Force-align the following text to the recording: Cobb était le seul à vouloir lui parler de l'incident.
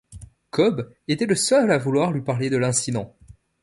Cobb 0.49 0.91
était 1.07 1.27
le 1.27 1.35
seul 1.35 1.69
à 1.69 1.77
vouloir 1.77 2.11
lui 2.11 2.21
parler 2.23 2.49
de 2.49 2.57
l'incident. 2.57 3.15